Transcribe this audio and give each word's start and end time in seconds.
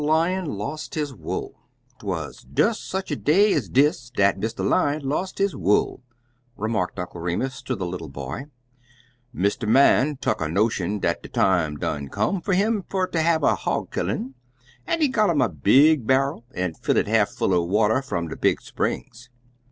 LION 0.03 0.45
LOST 0.57 0.95
HIS 0.95 1.13
WOOL 1.13 1.59
"Twuz 1.99 2.43
des 2.51 2.73
sech 2.73 3.11
a 3.11 3.15
day 3.15 3.53
ez 3.53 3.69
dis 3.69 4.09
dat 4.09 4.39
Mr 4.39 4.67
Lion 4.67 5.03
lost 5.07 5.37
his 5.37 5.55
wool," 5.55 6.01
remarked 6.57 6.97
Uncle 6.97 7.21
Remus 7.21 7.61
to 7.61 7.75
the 7.75 7.85
little 7.85 8.09
boy, 8.09 8.45
"Mr. 9.31 9.67
Man 9.69 10.17
tuck 10.17 10.41
a 10.41 10.47
notion 10.47 10.97
dat 10.97 11.21
de 11.21 11.29
time 11.29 11.77
done 11.77 12.07
come 12.07 12.41
fer 12.41 12.53
him 12.53 12.83
fer 12.89 13.05
ter 13.05 13.19
have 13.21 13.43
a 13.43 13.53
hog 13.53 13.91
killin' 13.91 14.33
an' 14.87 15.01
he 15.01 15.07
got 15.07 15.29
'im 15.29 15.39
a 15.39 15.49
big 15.49 16.07
barrel, 16.07 16.45
an' 16.55 16.73
fill 16.73 16.97
it 16.97 17.07
half 17.07 17.29
full 17.29 17.53
er 17.53 17.61
water 17.63 18.01
fum 18.01 18.27
de 18.27 18.35
big 18.35 18.59
springs. 18.59 19.29